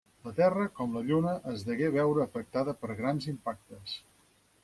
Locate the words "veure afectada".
1.97-2.75